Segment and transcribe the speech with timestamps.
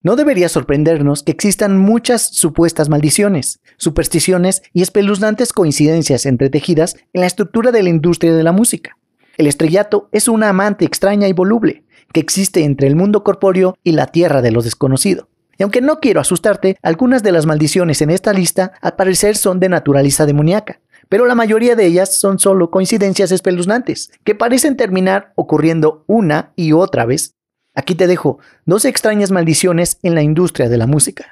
[0.00, 7.26] No debería sorprendernos que existan muchas supuestas maldiciones, supersticiones y espeluznantes coincidencias entretejidas en la
[7.26, 8.96] estructura de la industria de la música.
[9.38, 11.82] El estrellato es una amante extraña y voluble
[12.12, 15.28] que existe entre el mundo corpóreo y la tierra de lo desconocido.
[15.58, 19.58] Y aunque no quiero asustarte, algunas de las maldiciones en esta lista al parecer son
[19.58, 25.32] de naturaleza demoníaca, pero la mayoría de ellas son solo coincidencias espeluznantes, que parecen terminar
[25.34, 27.34] ocurriendo una y otra vez
[27.78, 31.30] Aquí te dejo dos extrañas maldiciones en la industria de la música.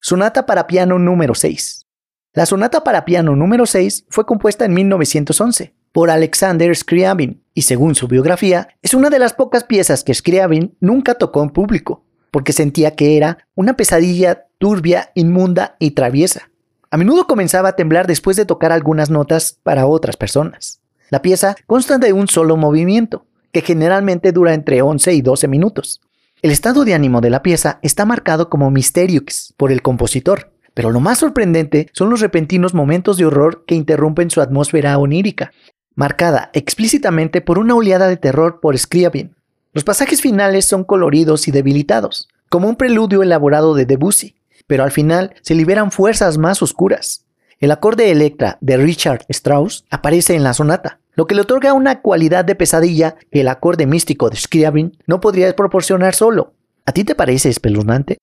[0.00, 1.86] Sonata para piano número 6.
[2.32, 7.94] La sonata para piano número 6 fue compuesta en 1911 por Alexander Scriabin y según
[7.94, 12.52] su biografía es una de las pocas piezas que Scriabin nunca tocó en público porque
[12.52, 16.50] sentía que era una pesadilla turbia, inmunda y traviesa.
[16.90, 20.80] A menudo comenzaba a temblar después de tocar algunas notas para otras personas.
[21.08, 26.02] La pieza consta de un solo movimiento, que generalmente dura entre 11 y 12 minutos.
[26.42, 30.90] El estado de ánimo de la pieza está marcado como Mysterious por el compositor, pero
[30.90, 35.52] lo más sorprendente son los repentinos momentos de horror que interrumpen su atmósfera onírica,
[35.94, 39.34] marcada explícitamente por una oleada de terror por Scriabin.
[39.72, 44.90] Los pasajes finales son coloridos y debilitados, como un preludio elaborado de Debussy, pero al
[44.90, 47.24] final se liberan fuerzas más oscuras.
[47.58, 52.00] El acorde Electra de Richard Strauss aparece en la sonata, lo que le otorga una
[52.02, 56.54] cualidad de pesadilla que el acorde místico de Scriabin no podría proporcionar solo.
[56.84, 58.18] ¿A ti te parece espeluznante?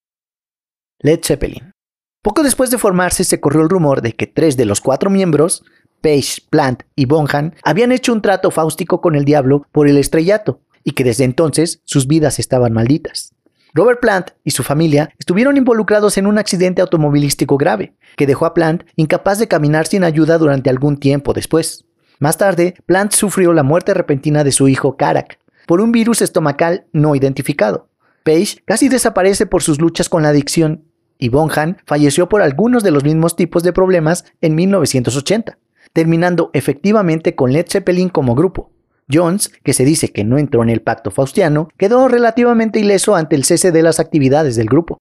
[1.00, 1.74] Led Zeppelin.
[2.22, 5.66] Poco después de formarse se corrió el rumor de que tres de los cuatro miembros,
[6.02, 10.62] Page, Plant y Bonham, habían hecho un trato fáustico con el diablo por el estrellato
[10.84, 13.34] y que desde entonces sus vidas estaban malditas.
[13.74, 18.54] Robert Plant y su familia estuvieron involucrados en un accidente automovilístico grave, que dejó a
[18.54, 21.86] Plant incapaz de caminar sin ayuda durante algún tiempo después.
[22.20, 26.86] Más tarde, Plant sufrió la muerte repentina de su hijo Karak por un virus estomacal
[26.92, 27.90] no identificado.
[28.24, 30.86] Page casi desaparece por sus luchas con la adicción
[31.18, 35.58] y Bonham falleció por algunos de los mismos tipos de problemas en 1980,
[35.94, 38.72] terminando efectivamente con Led Zeppelin como grupo.
[39.12, 43.36] Jones, que se dice que no entró en el pacto faustiano, quedó relativamente ileso ante
[43.36, 44.98] el cese de las actividades del grupo.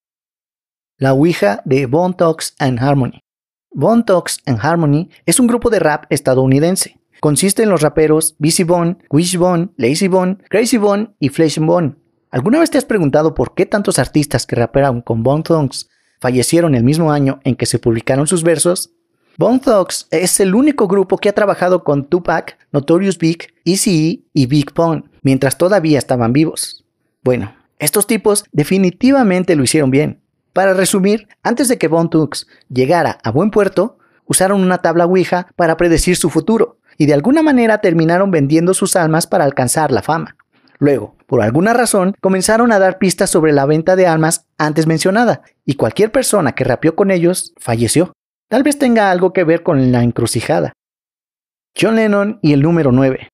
[0.99, 3.21] La Ouija de Bone Talks and Harmony.
[3.73, 8.65] Bone Talks and Harmony es un grupo de rap estadounidense consiste en los raperos Busy
[8.65, 11.95] Bone, Wish Bone, Lazy Bone, Crazy Bone y Flesh Bone.
[12.33, 15.89] ¿Alguna vez te has preguntado por qué tantos artistas que rapearon con Bone Thugs
[16.21, 18.91] fallecieron el mismo año en que se publicaron sus versos?
[19.39, 24.47] Bone Thugs es el único grupo que ha trabajado con Tupac, Notorious Big, Eazy-E y
[24.47, 26.85] Big Pun mientras todavía estaban vivos.
[27.23, 30.23] Bueno, estos tipos definitivamente lo hicieron bien.
[30.53, 35.53] Para resumir, antes de que Bone Thugs llegara a buen puerto, usaron una tabla Ouija
[35.55, 40.03] para predecir su futuro y de alguna manera terminaron vendiendo sus almas para alcanzar la
[40.03, 40.37] fama.
[40.79, 45.43] Luego, por alguna razón, comenzaron a dar pistas sobre la venta de almas antes mencionada,
[45.65, 48.13] y cualquier persona que rapió con ellos falleció.
[48.49, 50.75] Tal vez tenga algo que ver con la encrucijada.
[51.77, 53.31] John Lennon y el número 9.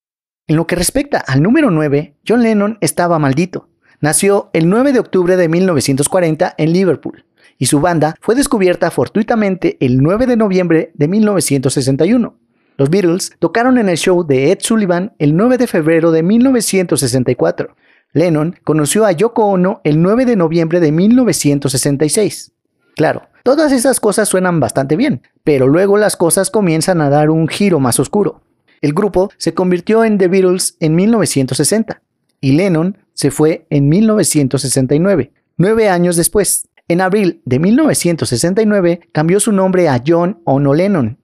[0.47, 3.69] En lo que respecta al número 9, John Lennon estaba maldito.
[4.01, 7.27] Nació el 9 de octubre de 1940 en Liverpool,
[7.59, 12.48] y su banda fue descubierta fortuitamente el 9 de noviembre de 1961.
[12.79, 17.75] Los Beatles tocaron en el show de Ed Sullivan el 9 de febrero de 1964.
[18.13, 22.53] Lennon conoció a Yoko Ono el 9 de noviembre de 1966.
[22.95, 27.49] Claro, todas esas cosas suenan bastante bien, pero luego las cosas comienzan a dar un
[27.49, 28.43] giro más oscuro.
[28.81, 32.01] El grupo se convirtió en The Beatles en 1960
[32.41, 36.69] y Lennon se fue en 1969, nueve años después.
[36.87, 41.19] En abril de 1969 cambió su nombre a John Ono Lennon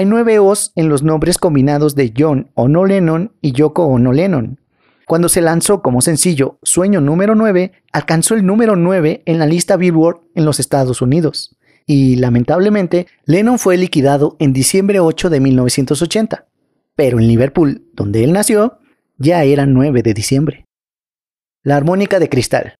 [0.00, 4.58] hay nueve O's en los nombres combinados de John Ono Lennon y Yoko Ono Lennon.
[5.06, 9.76] Cuando se lanzó como sencillo Sueño número 9, alcanzó el número 9 en la lista
[9.76, 11.54] Billboard en los Estados Unidos.
[11.84, 16.46] Y lamentablemente, Lennon fue liquidado en diciembre 8 de 1980.
[16.96, 18.78] Pero en Liverpool, donde él nació,
[19.18, 20.64] ya era 9 de diciembre.
[21.62, 22.74] La armónica de cristal.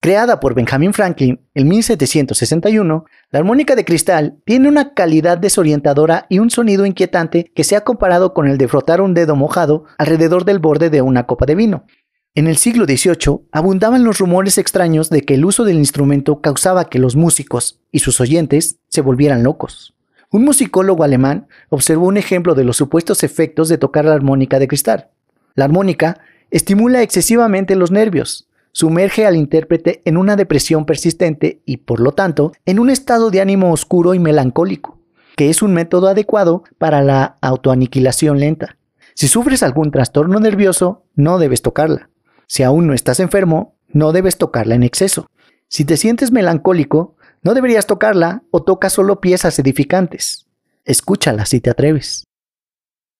[0.00, 6.38] Creada por Benjamin Franklin en 1761, la armónica de cristal tiene una calidad desorientadora y
[6.38, 10.44] un sonido inquietante que se ha comparado con el de frotar un dedo mojado alrededor
[10.44, 11.86] del borde de una copa de vino.
[12.34, 16.90] En el siglo XVIII abundaban los rumores extraños de que el uso del instrumento causaba
[16.90, 19.94] que los músicos y sus oyentes se volvieran locos.
[20.30, 24.68] Un musicólogo alemán observó un ejemplo de los supuestos efectos de tocar la armónica de
[24.68, 25.08] cristal.
[25.54, 26.20] La armónica
[26.50, 28.45] estimula excesivamente los nervios,
[28.76, 33.40] sumerge al intérprete en una depresión persistente y, por lo tanto, en un estado de
[33.40, 34.98] ánimo oscuro y melancólico,
[35.34, 38.76] que es un método adecuado para la autoaniquilación lenta.
[39.14, 42.10] Si sufres algún trastorno nervioso, no debes tocarla.
[42.48, 45.26] Si aún no estás enfermo, no debes tocarla en exceso.
[45.68, 50.48] Si te sientes melancólico, no deberías tocarla o toca solo piezas edificantes.
[50.84, 52.24] Escúchala si te atreves.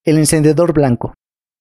[0.04, 1.14] El encendedor blanco.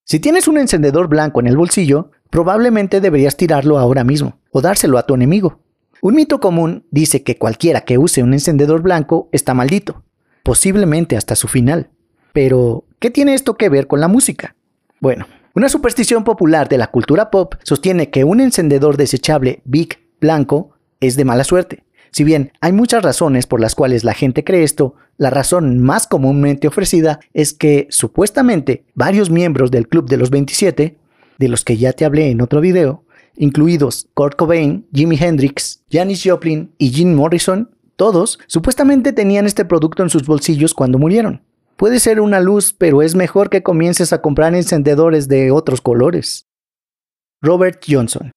[0.04, 4.98] Si tienes un encendedor blanco en el bolsillo, probablemente deberías tirarlo ahora mismo o dárselo
[4.98, 5.62] a tu enemigo.
[6.02, 10.04] Un mito común dice que cualquiera que use un encendedor blanco está maldito,
[10.44, 11.92] posiblemente hasta su final.
[12.34, 14.54] Pero, ¿qué tiene esto que ver con la música?
[15.00, 20.72] Bueno, una superstición popular de la cultura pop sostiene que un encendedor desechable Big blanco
[21.00, 21.86] es de mala suerte.
[22.12, 26.06] Si bien hay muchas razones por las cuales la gente cree esto, la razón más
[26.06, 30.98] comúnmente ofrecida es que supuestamente varios miembros del Club de los 27,
[31.38, 33.06] de los que ya te hablé en otro video,
[33.36, 40.04] incluidos Kurt Cobain, Jimi Hendrix, Janis Joplin y Jim Morrison, todos supuestamente tenían este producto
[40.04, 41.42] en sus bolsillos cuando murieron.
[41.78, 46.48] Puede ser una luz, pero es mejor que comiences a comprar encendedores de otros colores.
[47.42, 48.32] Robert Johnson.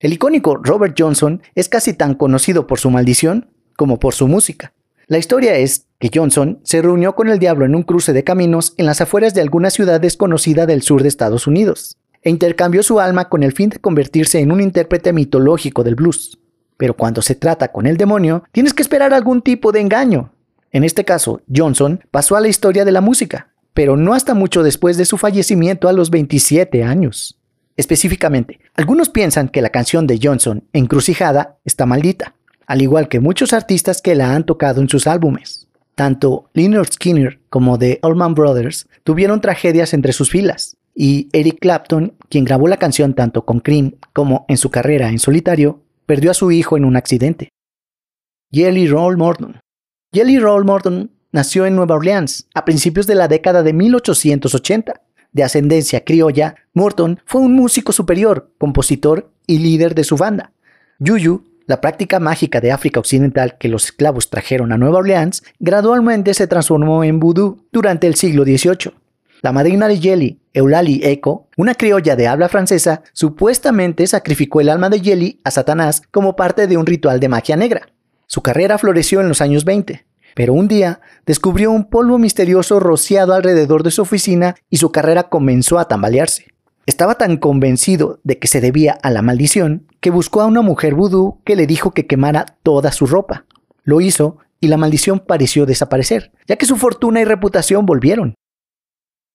[0.00, 4.72] El icónico Robert Johnson es casi tan conocido por su maldición como por su música.
[5.06, 8.74] La historia es que Johnson se reunió con el diablo en un cruce de caminos
[8.76, 13.00] en las afueras de alguna ciudad desconocida del sur de Estados Unidos e intercambió su
[13.00, 16.38] alma con el fin de convertirse en un intérprete mitológico del blues.
[16.76, 20.32] Pero cuando se trata con el demonio, tienes que esperar algún tipo de engaño.
[20.72, 24.62] En este caso, Johnson pasó a la historia de la música, pero no hasta mucho
[24.62, 27.38] después de su fallecimiento a los 27 años.
[27.76, 32.34] Específicamente, algunos piensan que la canción de Johnson, Encrucijada, está maldita,
[32.66, 35.66] al igual que muchos artistas que la han tocado en sus álbumes.
[35.94, 42.14] Tanto Leonard Skinner como The Allman Brothers tuvieron tragedias entre sus filas, y Eric Clapton,
[42.28, 46.34] quien grabó la canción tanto con Cream como en su carrera en solitario, perdió a
[46.34, 47.50] su hijo en un accidente.
[48.52, 49.60] Jelly Roll Morton.
[50.12, 55.02] Jelly Roll Morton nació en Nueva Orleans a principios de la década de 1880.
[55.32, 60.52] De ascendencia criolla, Morton fue un músico superior, compositor y líder de su banda.
[60.98, 66.34] Yuyu, la práctica mágica de África Occidental que los esclavos trajeron a Nueva Orleans, gradualmente
[66.34, 68.92] se transformó en vudú durante el siglo XVIII.
[69.42, 74.90] La madrina de Jelly, Eulalie Eco, una criolla de habla francesa, supuestamente sacrificó el alma
[74.90, 77.88] de Jelly a Satanás como parte de un ritual de magia negra.
[78.26, 80.04] Su carrera floreció en los años 20,
[80.34, 85.30] pero un día descubrió un polvo misterioso rociado alrededor de su oficina y su carrera
[85.30, 86.48] comenzó a tambalearse.
[86.84, 90.94] Estaba tan convencido de que se debía a la maldición que buscó a una mujer
[90.94, 93.46] vudú que le dijo que quemara toda su ropa.
[93.84, 98.34] Lo hizo y la maldición pareció desaparecer, ya que su fortuna y reputación volvieron.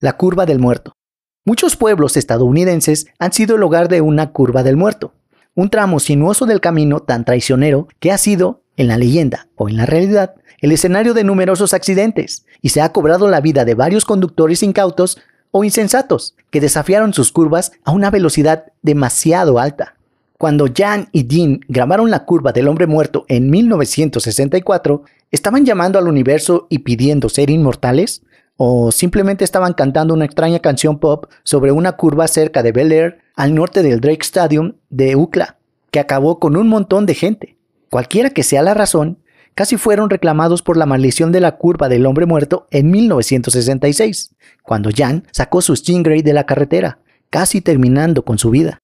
[0.02, 0.98] La curva del muerto.
[1.46, 5.14] Muchos pueblos estadounidenses han sido el hogar de una curva del muerto,
[5.54, 9.78] un tramo sinuoso del camino tan traicionero que ha sido, en la leyenda o en
[9.78, 14.04] la realidad, el escenario de numerosos accidentes y se ha cobrado la vida de varios
[14.04, 15.18] conductores incautos
[15.52, 19.96] o insensatos que desafiaron sus curvas a una velocidad demasiado alta.
[20.38, 26.10] Cuando Jan y Dean grabaron la curva del hombre muerto en 1964, ¿estaban llamando al
[26.10, 28.24] universo y pidiendo ser inmortales?
[28.58, 33.20] O simplemente estaban cantando una extraña canción pop sobre una curva cerca de Bel Air
[33.36, 35.58] al norte del Drake Stadium de UCLA,
[35.92, 37.58] que acabó con un montón de gente.
[37.90, 39.20] Cualquiera que sea la razón,
[39.56, 44.90] casi fueron reclamados por la maldición de la curva del hombre muerto en 1966, cuando
[44.96, 47.00] Jan sacó su Stingray de la carretera,
[47.30, 48.80] casi terminando con su vida.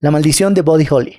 [0.00, 1.18] La maldición de Buddy Holly.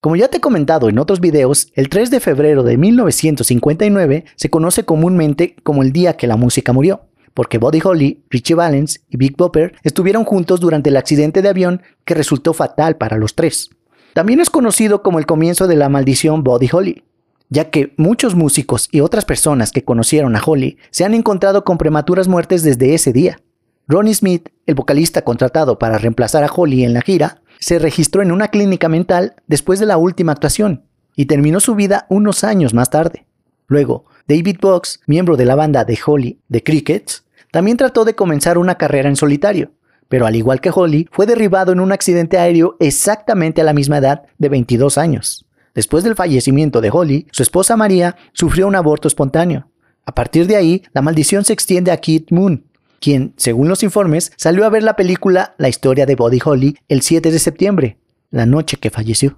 [0.00, 4.48] Como ya te he comentado en otros videos, el 3 de febrero de 1959 se
[4.48, 9.16] conoce comúnmente como el día que la música murió, porque Buddy Holly, Richie Valens y
[9.16, 13.70] Big Bopper estuvieron juntos durante el accidente de avión que resultó fatal para los tres.
[14.14, 17.02] También es conocido como el comienzo de la maldición Buddy Holly,
[17.48, 21.76] ya que muchos músicos y otras personas que conocieron a Holly se han encontrado con
[21.76, 23.40] prematuras muertes desde ese día.
[23.88, 28.32] Ronnie Smith, el vocalista contratado para reemplazar a Holly en la gira, se registró en
[28.32, 30.84] una clínica mental después de la última actuación
[31.16, 33.26] y terminó su vida unos años más tarde.
[33.66, 38.58] Luego, David Box, miembro de la banda de Holly, The Crickets, también trató de comenzar
[38.58, 39.72] una carrera en solitario,
[40.08, 43.98] pero al igual que Holly, fue derribado en un accidente aéreo exactamente a la misma
[43.98, 45.46] edad de 22 años.
[45.74, 49.70] Después del fallecimiento de Holly, su esposa María sufrió un aborto espontáneo.
[50.04, 52.64] A partir de ahí, la maldición se extiende a Kit Moon,
[53.00, 57.02] quien, según los informes, salió a ver la película La historia de Buddy Holly el
[57.02, 57.98] 7 de septiembre,
[58.30, 59.36] la noche que falleció.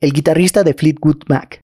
[0.00, 1.60] El guitarrista de Fleetwood Mac.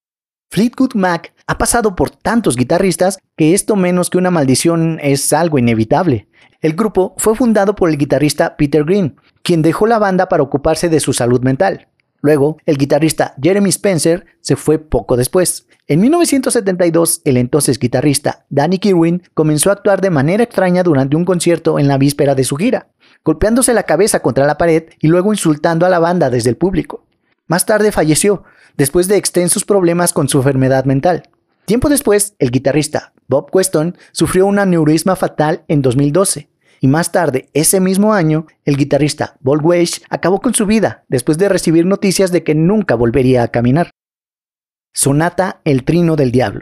[0.51, 5.59] Fleetwood Mac ha pasado por tantos guitarristas que esto menos que una maldición es algo
[5.59, 6.27] inevitable.
[6.61, 10.89] El grupo fue fundado por el guitarrista Peter Green, quien dejó la banda para ocuparse
[10.89, 11.87] de su salud mental.
[12.21, 15.67] Luego, el guitarrista Jeremy Spencer se fue poco después.
[15.87, 21.25] En 1972, el entonces guitarrista Danny Kirwin comenzó a actuar de manera extraña durante un
[21.25, 22.87] concierto en la víspera de su gira,
[23.23, 27.05] golpeándose la cabeza contra la pared y luego insultando a la banda desde el público.
[27.47, 28.43] Más tarde falleció,
[28.75, 31.29] después de extensos problemas con su enfermedad mental.
[31.65, 36.49] Tiempo después, el guitarrista Bob Queston sufrió un aneurisma fatal en 2012.
[36.79, 41.37] Y más tarde, ese mismo año, el guitarrista Bob Weiss acabó con su vida después
[41.37, 43.91] de recibir noticias de que nunca volvería a caminar.
[44.93, 46.61] Sonata El Trino del Diablo.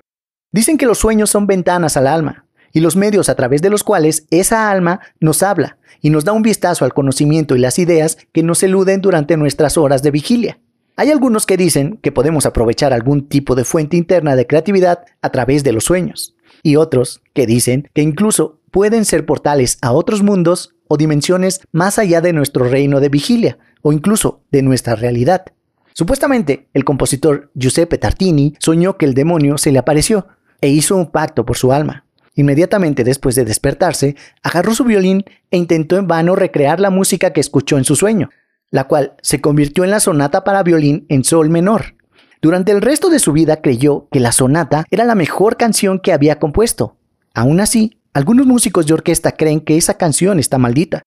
[0.51, 3.84] Dicen que los sueños son ventanas al alma y los medios a través de los
[3.84, 8.17] cuales esa alma nos habla y nos da un vistazo al conocimiento y las ideas
[8.31, 10.60] que nos eluden durante nuestras horas de vigilia.
[10.98, 15.29] Hay algunos que dicen que podemos aprovechar algún tipo de fuente interna de creatividad a
[15.29, 20.22] través de los sueños, y otros que dicen que incluso pueden ser portales a otros
[20.22, 25.46] mundos o dimensiones más allá de nuestro reino de vigilia, o incluso de nuestra realidad.
[25.94, 30.27] Supuestamente, el compositor Giuseppe Tartini soñó que el demonio se le apareció
[30.60, 32.05] e hizo un pacto por su alma.
[32.34, 37.39] Inmediatamente después de despertarse, agarró su violín e intentó en vano recrear la música que
[37.39, 38.29] escuchó en su sueño,
[38.72, 41.96] la cual se convirtió en la sonata para violín en sol menor.
[42.41, 46.12] Durante el resto de su vida creyó que la sonata era la mejor canción que
[46.12, 46.98] había compuesto.
[47.34, 51.03] Aún así, algunos músicos de orquesta creen que esa canción está maldita.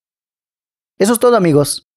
[0.98, 1.87] Eso es todo amigos.